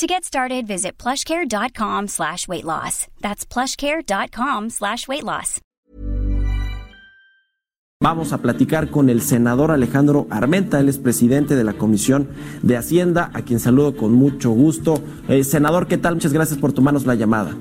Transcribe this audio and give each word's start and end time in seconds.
To 0.00 0.06
get 0.06 0.24
started, 0.24 0.66
visit 0.66 0.96
plushcare.com 0.96 2.08
slash 2.08 2.48
weight 2.48 2.64
loss. 2.64 3.06
That's 3.20 3.44
plushcare.com 3.44 4.70
slash 4.70 5.06
weight 5.06 5.24
loss. 5.24 5.60
Vamos 8.02 8.32
a 8.32 8.38
platicar 8.38 8.90
con 8.90 9.10
el 9.10 9.20
senador 9.20 9.70
Alejandro 9.70 10.26
Armenta, 10.30 10.80
él 10.80 10.88
es 10.88 10.96
presidente 10.96 11.54
de 11.54 11.64
la 11.64 11.74
Comisión 11.74 12.30
de 12.62 12.78
Hacienda, 12.78 13.30
a 13.34 13.42
quien 13.42 13.60
saludo 13.60 13.94
con 13.94 14.14
mucho 14.14 14.48
gusto. 14.52 15.02
Eh, 15.28 15.44
senador, 15.44 15.86
¿qué 15.86 15.98
tal? 15.98 16.14
Muchas 16.14 16.32
gracias 16.32 16.58
por 16.58 16.72
tomarnos 16.72 17.04
la 17.04 17.14
llamada. 17.14 17.54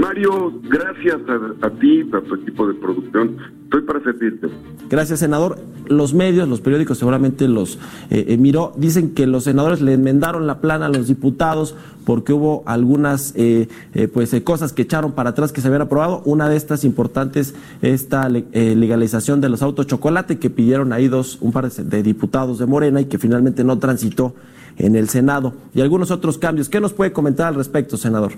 Mario, 0.00 0.54
gracias 0.62 1.20
a, 1.28 1.66
a 1.66 1.70
ti, 1.70 2.08
a 2.10 2.20
tu 2.22 2.34
equipo 2.36 2.66
de 2.66 2.72
producción. 2.72 3.36
Estoy 3.64 3.82
para 3.82 4.02
servirte. 4.02 4.48
Gracias, 4.88 5.18
senador. 5.20 5.58
Los 5.88 6.14
medios, 6.14 6.48
los 6.48 6.62
periódicos 6.62 6.96
seguramente 6.96 7.46
los 7.48 7.76
eh, 8.08 8.24
eh, 8.28 8.38
miró. 8.38 8.72
Dicen 8.76 9.12
que 9.12 9.26
los 9.26 9.44
senadores 9.44 9.82
le 9.82 9.92
enmendaron 9.92 10.46
la 10.46 10.62
plana 10.62 10.86
a 10.86 10.88
los 10.88 11.06
diputados 11.06 11.76
porque 12.06 12.32
hubo 12.32 12.62
algunas 12.64 13.34
eh, 13.36 13.68
pues 14.14 14.34
cosas 14.42 14.72
que 14.72 14.82
echaron 14.82 15.12
para 15.12 15.30
atrás 15.30 15.52
que 15.52 15.60
se 15.60 15.68
habían 15.68 15.82
aprobado. 15.82 16.22
Una 16.24 16.48
de 16.48 16.56
estas 16.56 16.84
importantes, 16.84 17.54
esta 17.82 18.26
legalización 18.30 19.42
de 19.42 19.50
los 19.50 19.60
autos 19.60 19.86
chocolate 19.86 20.38
que 20.38 20.48
pidieron 20.48 20.94
ahí 20.94 21.08
dos, 21.08 21.36
un 21.42 21.52
par 21.52 21.70
de, 21.70 21.84
de 21.84 22.02
diputados 22.02 22.58
de 22.58 22.64
Morena 22.64 23.02
y 23.02 23.04
que 23.04 23.18
finalmente 23.18 23.64
no 23.64 23.78
transitó 23.78 24.34
en 24.78 24.96
el 24.96 25.10
Senado. 25.10 25.52
Y 25.74 25.82
algunos 25.82 26.10
otros 26.10 26.38
cambios. 26.38 26.70
¿Qué 26.70 26.80
nos 26.80 26.94
puede 26.94 27.12
comentar 27.12 27.48
al 27.48 27.54
respecto, 27.54 27.98
senador? 27.98 28.32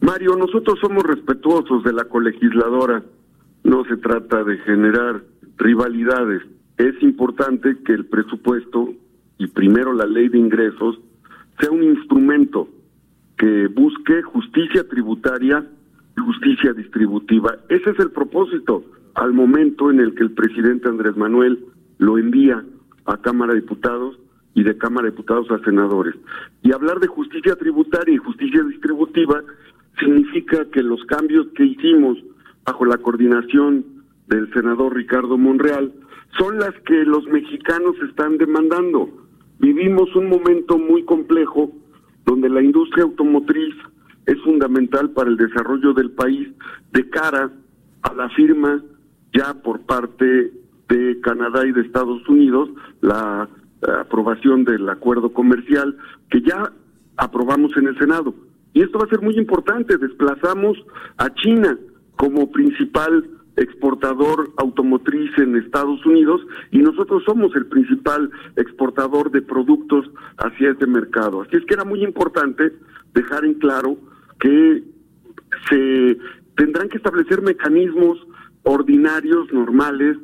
Mario, 0.00 0.34
nosotros 0.36 0.78
somos 0.80 1.04
respetuosos 1.04 1.84
de 1.84 1.92
la 1.92 2.04
colegisladora. 2.04 3.02
No 3.64 3.84
se 3.84 3.96
trata 3.98 4.42
de 4.44 4.56
generar 4.58 5.22
rivalidades. 5.58 6.42
Es 6.78 7.00
importante 7.02 7.76
que 7.84 7.92
el 7.92 8.06
presupuesto 8.06 8.94
y 9.38 9.46
primero 9.48 9.92
la 9.92 10.06
ley 10.06 10.28
de 10.28 10.38
ingresos 10.38 10.98
sea 11.58 11.70
un 11.70 11.82
instrumento 11.82 12.68
que 13.36 13.68
busque 13.68 14.22
justicia 14.22 14.88
tributaria 14.88 15.66
y 16.16 16.20
justicia 16.20 16.72
distributiva. 16.72 17.56
Ese 17.68 17.90
es 17.90 17.98
el 17.98 18.10
propósito 18.10 18.84
al 19.14 19.32
momento 19.32 19.90
en 19.90 20.00
el 20.00 20.14
que 20.14 20.22
el 20.22 20.32
presidente 20.32 20.88
Andrés 20.88 21.16
Manuel 21.16 21.58
lo 21.98 22.16
envía 22.16 22.64
a 23.04 23.16
Cámara 23.18 23.52
de 23.52 23.60
Diputados 23.60 24.18
y 24.54 24.62
de 24.62 24.76
Cámara 24.78 25.06
de 25.06 25.12
Diputados 25.12 25.50
a 25.50 25.58
senadores. 25.64 26.14
Y 26.62 26.72
hablar 26.72 27.00
de 27.00 27.06
justicia 27.06 27.56
tributaria 27.56 28.14
y 28.14 28.18
justicia 28.18 28.62
distributiva 28.62 29.42
significa 29.98 30.64
que 30.72 30.82
los 30.82 31.04
cambios 31.04 31.46
que 31.54 31.64
hicimos 31.64 32.18
bajo 32.64 32.84
la 32.84 32.98
coordinación 32.98 33.84
del 34.26 34.52
senador 34.52 34.94
Ricardo 34.94 35.36
Monreal 35.36 35.92
son 36.38 36.58
las 36.58 36.74
que 36.86 37.04
los 37.04 37.26
mexicanos 37.26 37.96
están 38.08 38.38
demandando. 38.38 39.08
Vivimos 39.58 40.14
un 40.14 40.28
momento 40.28 40.78
muy 40.78 41.04
complejo 41.04 41.72
donde 42.24 42.48
la 42.48 42.62
industria 42.62 43.04
automotriz 43.04 43.74
es 44.26 44.40
fundamental 44.42 45.10
para 45.10 45.30
el 45.30 45.36
desarrollo 45.36 45.92
del 45.92 46.12
país 46.12 46.48
de 46.92 47.08
cara 47.10 47.50
a 48.02 48.14
la 48.14 48.28
firma 48.30 48.82
ya 49.34 49.54
por 49.54 49.80
parte 49.80 50.52
de 50.88 51.20
Canadá 51.20 51.66
y 51.66 51.72
de 51.72 51.82
Estados 51.82 52.26
Unidos 52.28 52.70
la 53.00 53.48
aprobación 54.00 54.64
del 54.64 54.88
acuerdo 54.88 55.32
comercial 55.32 55.96
que 56.30 56.42
ya 56.42 56.72
aprobamos 57.16 57.76
en 57.76 57.88
el 57.88 57.98
Senado. 57.98 58.34
Y 58.72 58.82
esto 58.82 58.98
va 58.98 59.04
a 59.06 59.08
ser 59.08 59.20
muy 59.20 59.36
importante. 59.36 59.96
Desplazamos 59.96 60.78
a 61.16 61.32
China 61.34 61.78
como 62.16 62.50
principal 62.50 63.28
exportador 63.56 64.52
automotriz 64.56 65.30
en 65.38 65.56
Estados 65.56 66.04
Unidos 66.06 66.40
y 66.70 66.78
nosotros 66.78 67.22
somos 67.26 67.54
el 67.56 67.66
principal 67.66 68.30
exportador 68.56 69.30
de 69.30 69.42
productos 69.42 70.06
hacia 70.38 70.70
este 70.70 70.86
mercado. 70.86 71.42
Así 71.42 71.56
es 71.56 71.64
que 71.66 71.74
era 71.74 71.84
muy 71.84 72.02
importante 72.02 72.72
dejar 73.12 73.44
en 73.44 73.54
claro 73.54 73.96
que 74.38 74.82
se 75.68 76.18
tendrán 76.56 76.88
que 76.88 76.96
establecer 76.96 77.42
mecanismos 77.42 78.18
ordinarios, 78.62 79.52
normales, 79.52 80.16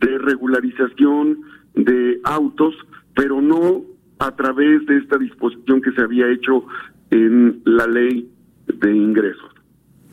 de 0.00 0.18
regularización 0.18 1.42
de 1.74 2.20
autos, 2.24 2.74
pero 3.14 3.40
no 3.40 3.82
a 4.18 4.34
través 4.36 4.84
de 4.86 4.98
esta 4.98 5.18
disposición 5.18 5.82
que 5.82 5.92
se 5.92 6.02
había 6.02 6.28
hecho 6.28 6.64
en 7.10 7.59
la 7.80 7.86
ley 7.86 8.28
de 8.66 8.94
ingresos. 8.94 9.50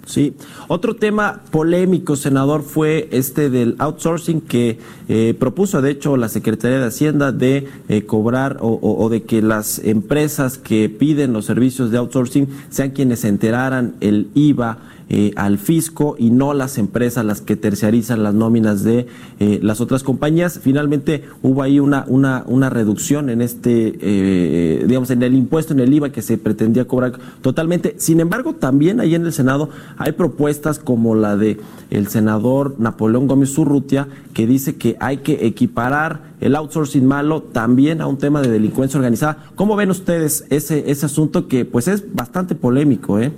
Sí. 0.05 0.35
Otro 0.69 0.95
tema 0.95 1.41
polémico, 1.51 2.15
senador, 2.15 2.63
fue 2.63 3.09
este 3.11 3.49
del 3.49 3.75
outsourcing 3.77 4.39
que 4.39 4.79
eh, 5.09 5.35
propuso, 5.37 5.81
de 5.81 5.91
hecho, 5.91 6.15
la 6.15 6.29
Secretaría 6.29 6.79
de 6.79 6.85
Hacienda 6.85 7.33
de 7.33 7.67
eh, 7.89 8.05
cobrar 8.05 8.57
o, 8.61 8.69
o, 8.69 9.03
o, 9.03 9.09
de 9.09 9.23
que 9.23 9.41
las 9.41 9.79
empresas 9.79 10.57
que 10.57 10.87
piden 10.87 11.33
los 11.33 11.43
servicios 11.43 11.91
de 11.91 11.97
outsourcing 11.97 12.47
sean 12.69 12.91
quienes 12.91 13.25
enteraran 13.25 13.95
el 13.99 14.29
IVA 14.33 14.77
eh, 15.09 15.31
al 15.37 15.57
fisco 15.57 16.15
y 16.19 16.31
no 16.31 16.53
las 16.53 16.77
empresas 16.77 17.23
las 17.23 17.39
que 17.39 17.55
terciarizan 17.55 18.23
las 18.23 18.33
nóminas 18.33 18.83
de 18.83 19.07
eh, 19.39 19.59
las 19.61 19.79
otras 19.79 20.03
compañías. 20.03 20.59
Finalmente 20.61 21.23
hubo 21.41 21.63
ahí 21.63 21.79
una, 21.79 22.03
una, 22.07 22.43
una 22.45 22.69
reducción 22.69 23.29
en 23.29 23.41
este, 23.41 23.97
eh, 24.01 24.83
digamos, 24.85 25.09
en 25.09 25.23
el 25.23 25.33
impuesto, 25.33 25.73
en 25.73 25.79
el 25.79 25.93
IVA 25.93 26.11
que 26.11 26.21
se 26.21 26.37
pretendía 26.37 26.85
cobrar 26.85 27.13
totalmente. 27.41 27.95
Sin 27.99 28.19
embargo, 28.19 28.53
también 28.53 28.99
ahí 28.99 29.15
en 29.15 29.25
el 29.25 29.31
Senado 29.31 29.69
hay 29.97 30.11
propuestas 30.11 30.79
como 30.79 31.15
la 31.15 31.37
de 31.37 31.57
el 31.89 32.07
senador 32.07 32.75
Napoleón 32.77 33.27
Gómez 33.27 33.57
Urrutia, 33.57 34.09
que 34.33 34.45
dice 34.45 34.75
que 34.75 34.97
hay 34.99 35.17
que 35.17 35.45
equiparar 35.45 36.35
el 36.41 36.55
outsourcing 36.55 37.05
malo 37.05 37.41
también 37.41 38.01
a 38.01 38.07
un 38.07 38.17
tema 38.17 38.41
de 38.41 38.49
delincuencia 38.49 38.97
organizada. 38.97 39.45
¿Cómo 39.55 39.75
ven 39.75 39.89
ustedes 39.89 40.45
ese, 40.49 40.91
ese 40.91 41.05
asunto 41.05 41.47
que 41.47 41.65
pues 41.65 41.87
es 41.87 42.13
bastante 42.13 42.55
polémico, 42.55 43.19
eh? 43.19 43.31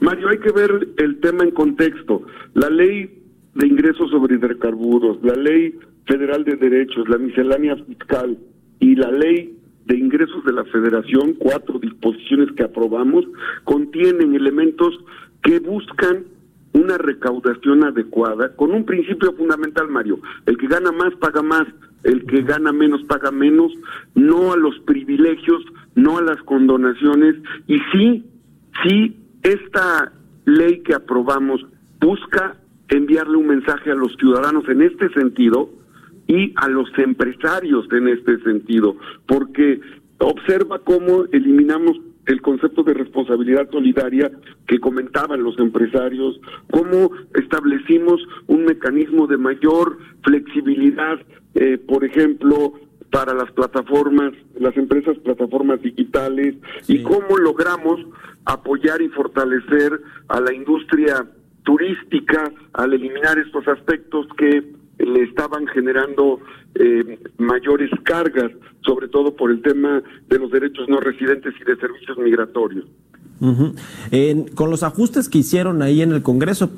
Mario, 0.00 0.28
hay 0.28 0.38
que 0.38 0.52
ver 0.52 0.88
el 0.96 1.20
tema 1.20 1.44
en 1.44 1.50
contexto. 1.50 2.22
La 2.54 2.70
ley 2.70 3.22
de 3.54 3.66
ingresos 3.66 4.10
sobre 4.10 4.36
hidrocarburos, 4.36 5.22
la 5.22 5.34
ley 5.34 5.78
federal 6.06 6.44
de 6.44 6.56
derechos, 6.56 7.08
la 7.08 7.18
miscelánea 7.18 7.76
fiscal 7.76 8.38
y 8.78 8.94
la 8.96 9.10
ley 9.10 9.56
de 9.86 9.96
ingresos 9.98 10.44
de 10.44 10.52
la 10.52 10.64
federación, 10.64 11.34
cuatro 11.38 11.78
disposiciones 11.78 12.50
que 12.56 12.64
aprobamos, 12.64 13.24
contienen 13.64 14.34
elementos 14.34 14.98
que 15.42 15.58
buscan 15.58 16.24
una 16.72 16.96
recaudación 16.96 17.84
adecuada 17.84 18.54
con 18.56 18.70
un 18.70 18.84
principio 18.84 19.32
fundamental, 19.32 19.88
Mario. 19.88 20.20
El 20.46 20.56
que 20.56 20.68
gana 20.68 20.92
más 20.92 21.14
paga 21.16 21.42
más, 21.42 21.66
el 22.04 22.24
que 22.24 22.42
gana 22.42 22.72
menos 22.72 23.02
paga 23.04 23.30
menos, 23.30 23.72
no 24.14 24.52
a 24.52 24.56
los 24.56 24.78
privilegios, 24.80 25.62
no 25.94 26.18
a 26.18 26.22
las 26.22 26.40
condonaciones 26.44 27.36
y 27.66 27.78
sí, 27.92 28.24
sí 28.84 29.19
esta 29.42 30.12
ley 30.44 30.80
que 30.80 30.94
aprobamos 30.94 31.64
busca 32.00 32.56
enviarle 32.88 33.36
un 33.36 33.46
mensaje 33.46 33.90
a 33.90 33.94
los 33.94 34.14
ciudadanos 34.16 34.68
en 34.68 34.82
este 34.82 35.08
sentido 35.10 35.70
y 36.26 36.52
a 36.56 36.68
los 36.68 36.88
empresarios 36.98 37.86
en 37.92 38.08
este 38.08 38.38
sentido, 38.40 38.96
porque 39.26 39.80
observa 40.18 40.78
cómo 40.80 41.24
eliminamos 41.32 41.98
el 42.26 42.40
concepto 42.42 42.82
de 42.82 42.94
responsabilidad 42.94 43.68
solidaria 43.70 44.30
que 44.66 44.78
comentaban 44.78 45.42
los 45.42 45.58
empresarios, 45.58 46.40
cómo 46.70 47.10
establecimos 47.34 48.20
un 48.46 48.64
mecanismo 48.64 49.26
de 49.26 49.38
mayor 49.38 49.98
flexibilidad, 50.22 51.18
eh, 51.54 51.78
por 51.78 52.04
ejemplo, 52.04 52.74
para 53.10 53.34
las 53.34 53.50
plataformas, 53.52 54.32
las 54.58 54.76
empresas 54.76 55.18
plataformas 55.18 55.82
digitales 55.82 56.54
sí. 56.82 56.96
y 56.96 57.02
cómo 57.02 57.36
logramos 57.36 58.00
apoyar 58.44 59.02
y 59.02 59.08
fortalecer 59.08 60.00
a 60.28 60.40
la 60.40 60.52
industria 60.52 61.26
turística 61.64 62.52
al 62.72 62.92
eliminar 62.94 63.38
estos 63.38 63.66
aspectos 63.68 64.26
que 64.36 64.64
le 64.98 65.22
estaban 65.22 65.66
generando 65.68 66.40
eh, 66.74 67.18
mayores 67.38 67.90
cargas, 68.04 68.52
sobre 68.82 69.08
todo 69.08 69.34
por 69.34 69.50
el 69.50 69.62
tema 69.62 70.02
de 70.28 70.38
los 70.38 70.50
derechos 70.50 70.88
no 70.88 71.00
residentes 71.00 71.54
y 71.60 71.64
de 71.64 71.76
servicios 71.76 72.18
migratorios. 72.18 72.86
Con 74.54 74.70
los 74.70 74.82
ajustes 74.82 75.28
que 75.28 75.38
hicieron 75.38 75.82
ahí 75.82 76.02
en 76.02 76.12
el 76.12 76.22
Congreso, 76.22 76.70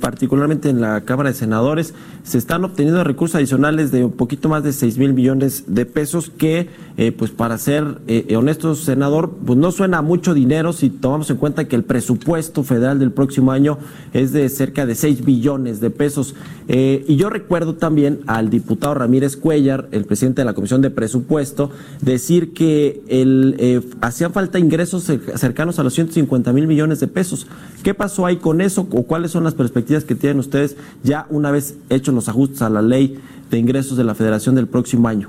particularmente 0.00 0.68
en 0.68 0.80
la 0.80 1.02
Cámara 1.02 1.30
de 1.30 1.34
Senadores, 1.34 1.94
se 2.24 2.38
están 2.38 2.64
obteniendo 2.64 3.02
recursos 3.02 3.36
adicionales 3.36 3.90
de 3.90 4.04
un 4.04 4.12
poquito 4.12 4.48
más 4.48 4.62
de 4.62 4.72
6 4.72 4.98
mil 4.98 5.12
millones 5.12 5.64
de 5.66 5.86
pesos 5.86 6.30
que, 6.30 6.68
eh, 6.96 7.12
pues 7.12 7.30
para 7.30 7.58
ser 7.58 7.98
eh, 8.06 8.36
honestos, 8.36 8.80
senador, 8.80 9.30
pues 9.44 9.58
no 9.58 9.72
suena 9.72 10.02
mucho 10.02 10.34
dinero 10.34 10.72
si 10.72 10.90
tomamos 10.90 11.30
en 11.30 11.36
cuenta 11.36 11.66
que 11.66 11.74
el 11.74 11.84
presupuesto 11.84 12.62
federal 12.62 12.98
del 12.98 13.10
próximo 13.10 13.50
año 13.50 13.78
es 14.12 14.32
de 14.32 14.48
cerca 14.48 14.86
de 14.86 14.94
6 14.94 15.24
billones 15.24 15.80
de 15.80 15.90
pesos. 15.90 16.34
Eh, 16.68 17.04
y 17.08 17.16
yo 17.16 17.28
recuerdo 17.28 17.74
también 17.74 18.20
al 18.26 18.50
diputado 18.50 18.94
Ramírez 18.94 19.36
Cuellar, 19.36 19.88
el 19.90 20.04
presidente 20.04 20.42
de 20.42 20.46
la 20.46 20.54
Comisión 20.54 20.80
de 20.80 20.90
Presupuesto, 20.90 21.70
decir 22.00 22.52
que 22.52 23.02
el, 23.08 23.82
hacían 24.00 24.32
falta 24.32 24.58
ingresos 24.58 25.10
cercanos 25.34 25.78
a 25.78 25.82
los 25.82 25.94
150 26.08 26.52
mil 26.52 26.66
millones 26.66 27.00
de 27.00 27.08
pesos. 27.08 27.46
¿Qué 27.82 27.94
pasó 27.94 28.26
ahí 28.26 28.36
con 28.36 28.60
eso 28.60 28.86
o 28.90 29.04
cuáles 29.04 29.30
son 29.30 29.44
las 29.44 29.54
perspectivas 29.54 30.04
que 30.04 30.14
tienen 30.14 30.38
ustedes 30.38 30.76
ya 31.02 31.26
una 31.30 31.50
vez 31.50 31.78
hechos 31.90 32.14
los 32.14 32.28
ajustes 32.28 32.62
a 32.62 32.70
la 32.70 32.82
ley 32.82 33.18
de 33.50 33.58
ingresos 33.58 33.96
de 33.96 34.04
la 34.04 34.14
Federación 34.14 34.54
del 34.54 34.66
próximo 34.66 35.08
año? 35.08 35.28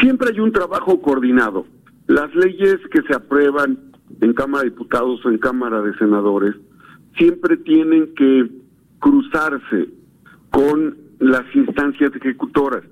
Siempre 0.00 0.30
hay 0.32 0.40
un 0.40 0.52
trabajo 0.52 1.00
coordinado. 1.00 1.66
Las 2.06 2.34
leyes 2.34 2.76
que 2.90 3.02
se 3.02 3.14
aprueban 3.14 3.78
en 4.20 4.32
Cámara 4.34 4.64
de 4.64 4.70
Diputados 4.70 5.24
o 5.24 5.30
en 5.30 5.38
Cámara 5.38 5.80
de 5.82 5.94
Senadores 5.96 6.54
siempre 7.16 7.56
tienen 7.58 8.14
que 8.14 8.50
cruzarse 8.98 9.88
con 10.50 10.96
las 11.20 11.44
instancias 11.54 12.12
ejecutoras. 12.14 12.82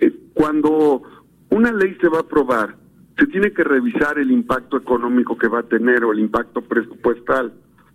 Eh, 0.00 0.12
cuando 0.34 1.02
una 1.50 1.72
ley 1.72 1.96
se 2.00 2.08
va 2.08 2.18
a 2.18 2.22
aprobar, 2.22 2.76
se 3.18 3.26
tiene 3.26 3.52
que 3.52 3.64
revisar 3.64 4.18
el 4.18 4.30
impacto 4.30 4.76
económico 4.76 5.36
que 5.36 5.48
va 5.48 5.60
a 5.60 5.64
tener 5.64 6.04
o 6.04 6.12
el 6.12 6.20
impacto 6.20 6.62
presupuestal. 6.62 7.52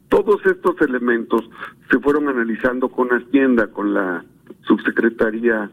Todos 0.10 0.46
estos 0.46 0.80
elementos 0.82 1.50
se 1.90 2.00
fueron 2.00 2.30
analizando 2.30 2.90
con 2.90 3.10
Hacienda, 3.10 3.68
con 3.68 3.94
la 3.94 4.24
subsecretaría 4.62 5.70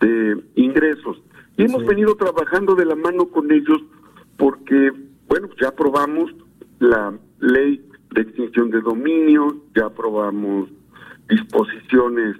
de 0.00 0.42
ingresos. 0.54 1.20
Y 1.56 1.64
hemos 1.64 1.84
venido 1.84 2.14
trabajando 2.16 2.74
de 2.74 2.86
la 2.86 2.94
mano 2.94 3.26
con 3.26 3.50
ellos 3.52 3.82
porque, 4.36 4.92
bueno, 5.28 5.48
ya 5.60 5.68
aprobamos 5.68 6.34
la 6.78 7.12
ley 7.40 7.84
de 8.12 8.22
extinción 8.22 8.70
de 8.70 8.80
dominio, 8.80 9.56
ya 9.74 9.86
aprobamos 9.86 10.68
disposiciones 11.28 12.36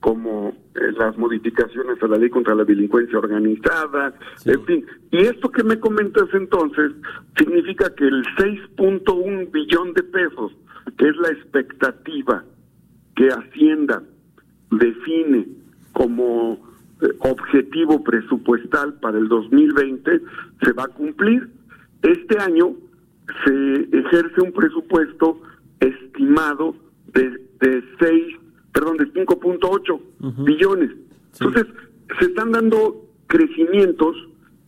como 0.00 0.50
eh, 0.74 0.92
las 0.96 1.16
modificaciones 1.18 2.02
a 2.02 2.06
la 2.06 2.16
ley 2.16 2.30
contra 2.30 2.54
la 2.54 2.64
delincuencia 2.64 3.18
organizada, 3.18 4.14
en 4.44 4.64
fin. 4.64 4.86
Y 5.10 5.18
esto 5.18 5.50
que 5.50 5.64
me 5.64 5.80
comentas 5.80 6.28
entonces 6.32 6.92
significa 7.36 7.92
que 7.94 8.04
el 8.04 8.22
6.1 8.36 9.50
billón 9.50 9.92
de 9.94 10.02
pesos, 10.04 10.52
que 10.96 11.08
es 11.08 11.16
la 11.16 11.30
expectativa 11.30 12.44
que 13.16 13.28
Hacienda 13.28 14.02
define 14.70 15.48
como 15.92 16.58
eh, 17.00 17.06
objetivo 17.20 18.02
presupuestal 18.04 18.94
para 19.00 19.18
el 19.18 19.28
2020 19.28 20.20
se 20.62 20.72
va 20.72 20.84
a 20.84 20.88
cumplir. 20.88 21.48
Este 22.02 22.38
año 22.38 22.74
se 23.44 23.98
ejerce 23.98 24.40
un 24.40 24.52
presupuesto 24.52 25.40
estimado 25.80 26.76
de, 27.12 27.30
de 27.60 27.84
6, 27.98 28.37
perdón, 28.78 28.96
de 28.96 29.12
5.8 29.12 30.44
billones. 30.44 30.90
Entonces, 31.40 31.66
se 32.20 32.26
están 32.26 32.52
dando 32.52 33.04
crecimientos 33.26 34.16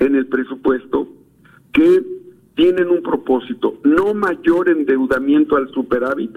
en 0.01 0.17
el 0.17 0.27
presupuesto 0.27 1.07
que 1.73 2.03
tienen 2.57 2.91
un 2.91 3.03
propósito, 3.05 3.79
no 3.85 4.13
mayor 4.13 4.69
endeudamiento 4.69 5.57
al 5.57 5.69
superávit 5.71 6.37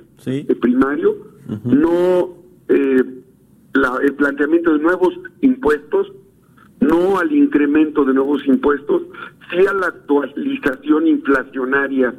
primario, 0.62 1.18
no 1.66 2.36
eh, 2.70 3.04
el 4.04 4.14
planteamiento 4.14 4.74
de 4.74 4.80
nuevos 4.80 5.16
impuestos, 5.42 6.12
no 6.80 7.18
al 7.18 7.32
incremento 7.32 8.06
de 8.06 8.14
nuevos 8.14 8.46
impuestos, 8.46 9.02
sí 9.50 9.66
a 9.66 9.74
la 9.74 9.88
actualización 9.88 11.08
inflacionaria 11.08 12.14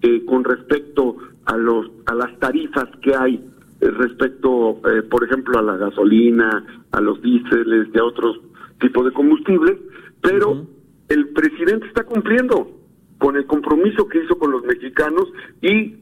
eh, 0.00 0.24
con 0.24 0.44
respecto 0.44 1.18
a 1.44 1.58
los 1.58 1.90
a 2.06 2.14
las 2.14 2.38
tarifas 2.38 2.88
que 3.02 3.14
hay 3.14 3.53
respecto, 3.90 4.80
eh, 4.88 5.02
por 5.02 5.24
ejemplo, 5.24 5.58
a 5.58 5.62
la 5.62 5.76
gasolina, 5.76 6.64
a 6.92 7.00
los 7.00 7.20
diésel 7.20 7.90
y 7.92 7.98
a 7.98 8.04
otros 8.04 8.40
tipos 8.80 9.04
de 9.04 9.12
combustibles, 9.12 9.78
pero 10.20 10.66
el 11.08 11.28
presidente 11.28 11.86
está 11.86 12.04
cumpliendo 12.04 12.70
con 13.18 13.36
el 13.36 13.46
compromiso 13.46 14.08
que 14.08 14.24
hizo 14.24 14.38
con 14.38 14.50
los 14.50 14.64
mexicanos 14.64 15.28
y 15.60 15.96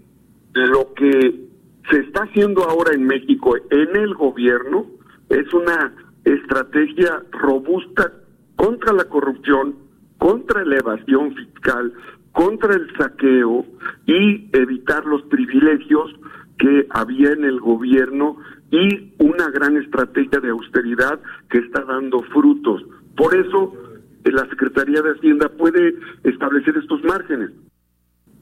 lo 0.55 0.93
que 0.95 1.49
se 1.91 1.99
está 2.01 2.25
haciendo 2.25 2.63
ahora 2.65 2.95
en 2.95 3.05
México 3.05 3.57
en 3.71 3.97
el 3.97 4.15
gobierno 4.15 4.87
es 5.29 5.53
una 5.53 5.95
estrategia 6.25 7.23
robusta 7.33 8.13
contra 8.57 8.93
la 8.93 9.05
corrupción, 9.05 9.75
contra 10.19 10.65
la 10.65 10.77
evasión 10.77 11.35
fiscal, 11.35 11.93
contra 12.33 12.75
el 12.75 12.97
saqueo 12.97 13.67
y 14.07 14.49
evitar 14.53 15.05
los 15.05 15.23
privilegios 15.23 16.11
que 16.63 16.87
había 16.91 17.33
en 17.33 17.45
el 17.45 17.59
gobierno 17.59 18.37
y 18.71 19.15
una 19.19 19.51
gran 19.51 19.77
estrategia 19.77 20.39
de 20.39 20.51
austeridad 20.51 21.19
que 21.51 21.59
está 21.59 21.83
dando 21.83 22.21
frutos. 22.33 22.85
Por 23.17 23.35
eso 23.35 23.75
la 24.25 24.49
Secretaría 24.49 25.03
de 25.03 25.11
Hacienda 25.11 25.49
puede 25.49 25.97
establecer 26.23 26.77
estos 26.77 27.03
márgenes. 27.03 27.51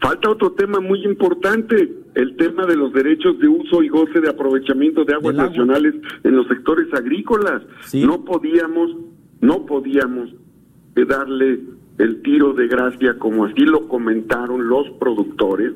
Falta 0.03 0.31
otro 0.31 0.53
tema 0.53 0.81
muy 0.81 1.03
importante, 1.05 1.95
el 2.15 2.37
tema 2.37 2.67
de 2.67 2.77
los 2.77 2.93
derechos 2.93 3.39
de 3.39 3.49
uso 3.49 3.83
y 3.83 3.89
goce 3.89 4.21
de 4.21 4.29
aprovechamiento 4.29 5.07
de 5.07 5.15
aguas 5.15 5.37
nacionales 5.37 5.95
en 6.23 6.37
los 6.37 6.47
sectores 6.47 6.93
agrícolas. 6.93 7.63
No 7.95 8.23
podíamos, 8.27 8.97
no 9.41 9.65
podíamos 9.65 10.29
darle 10.95 11.61
el 11.97 12.21
tiro 12.21 12.53
de 12.53 12.69
gracia 12.69 13.19
como 13.19 13.47
así 13.47 13.63
lo 13.63 13.89
comentaron 13.89 14.69
los 14.69 14.91
productores, 14.99 15.73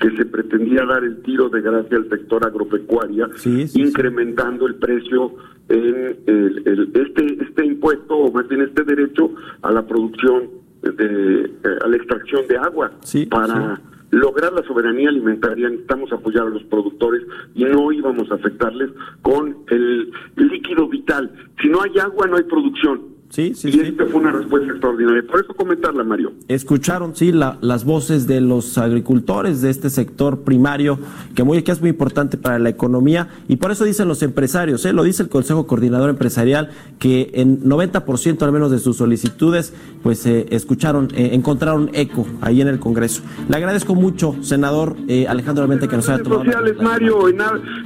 que 0.00 0.16
se 0.16 0.24
pretendía 0.24 0.84
dar 0.86 1.04
el 1.04 1.22
tiro 1.22 1.48
de 1.50 1.60
gracia 1.60 1.98
al 1.98 2.08
sector 2.08 2.44
agropecuaria, 2.46 3.28
incrementando 3.74 4.66
el 4.66 4.76
precio 4.76 5.34
en 5.68 6.16
el, 6.26 6.90
este 6.94 7.44
este 7.44 7.66
impuesto 7.66 8.16
o 8.16 8.32
más 8.32 8.48
bien 8.48 8.62
este 8.62 8.82
derecho 8.82 9.30
a 9.62 9.70
la 9.70 9.86
producción 9.86 10.48
de, 10.82 11.44
eh, 11.44 11.78
a 11.84 11.86
la 11.86 11.96
extracción 11.96 12.48
de 12.48 12.56
agua 12.56 12.90
para 13.30 13.80
lograr 14.10 14.52
la 14.52 14.62
soberanía 14.64 15.10
alimentaria 15.10 15.68
necesitamos 15.68 16.12
apoyar 16.12 16.46
a 16.46 16.50
los 16.50 16.64
productores 16.64 17.22
y 17.54 17.64
no 17.64 17.92
íbamos 17.92 18.30
a 18.30 18.34
afectarles 18.34 18.90
con 19.22 19.58
el 19.68 20.10
líquido 20.36 20.88
vital. 20.88 21.30
Si 21.60 21.68
no 21.68 21.82
hay 21.82 21.98
agua, 21.98 22.26
no 22.26 22.36
hay 22.36 22.44
producción. 22.44 23.19
Sí, 23.30 23.54
sí, 23.54 23.70
y 23.72 23.78
esta 23.78 24.06
fue 24.06 24.20
una 24.20 24.32
respuesta 24.32 24.72
extraordinaria. 24.72 25.22
Por 25.22 25.40
eso 25.44 25.54
comentarla, 25.54 26.02
Mario. 26.02 26.32
Escucharon, 26.48 27.14
sí, 27.14 27.30
la, 27.30 27.58
las 27.60 27.84
voces 27.84 28.26
de 28.26 28.40
los 28.40 28.76
agricultores 28.76 29.62
de 29.62 29.70
este 29.70 29.88
sector 29.88 30.40
primario, 30.40 30.98
que, 31.36 31.44
muy, 31.44 31.62
que 31.62 31.70
es 31.70 31.80
muy 31.80 31.90
importante 31.90 32.36
para 32.36 32.58
la 32.58 32.70
economía, 32.70 33.28
y 33.46 33.54
por 33.54 33.70
eso 33.70 33.84
dicen 33.84 34.08
los 34.08 34.24
empresarios, 34.24 34.84
¿eh? 34.84 34.92
lo 34.92 35.04
dice 35.04 35.22
el 35.22 35.28
Consejo 35.28 35.68
Coordinador 35.68 36.10
Empresarial, 36.10 36.70
que 36.98 37.30
en 37.34 37.62
90% 37.62 38.42
al 38.42 38.50
menos 38.50 38.72
de 38.72 38.80
sus 38.80 38.96
solicitudes, 38.96 39.72
pues 40.02 40.26
eh, 40.26 40.46
escucharon, 40.50 41.06
eh, 41.14 41.30
encontraron 41.32 41.88
eco 41.94 42.26
ahí 42.40 42.60
en 42.60 42.66
el 42.66 42.80
Congreso. 42.80 43.22
Le 43.48 43.56
agradezco 43.56 43.94
mucho, 43.94 44.34
senador 44.40 44.96
eh, 45.06 45.28
Alejandro 45.28 45.62
Armenta, 45.62 45.86
que 45.86 45.94
nos 45.94 46.08
haya 46.08 46.20
tomado. 46.20 46.44
sociales, 46.44 46.76
Mario, 46.82 47.28
en, 47.28 47.38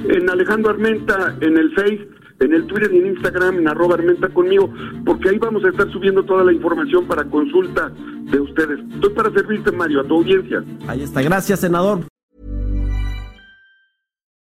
en 0.09 0.27
Alejandro 0.27 0.71
Armenta, 0.71 1.37
en 1.39 1.55
el 1.55 1.71
Face 1.75 2.14
en 2.39 2.53
el 2.53 2.65
Twitter 2.67 2.91
y 2.93 2.97
en 2.97 3.07
Instagram, 3.07 3.59
en 3.59 3.67
arroba 3.67 3.95
Armenta 3.95 4.29
conmigo, 4.29 4.69
porque 5.05 5.29
ahí 5.29 5.37
vamos 5.37 5.63
a 5.63 5.69
estar 5.69 5.89
subiendo 5.91 6.23
toda 6.23 6.43
la 6.43 6.53
información 6.53 7.05
para 7.07 7.23
consulta 7.25 7.89
de 7.89 8.39
ustedes. 8.39 8.79
Estoy 8.93 9.09
para 9.11 9.31
servirte, 9.31 9.71
Mario, 9.71 10.01
a 10.01 10.03
tu 10.03 10.15
audiencia. 10.15 10.63
Ahí 10.87 11.01
está. 11.01 11.21
Gracias, 11.21 11.59
senador. 11.59 12.01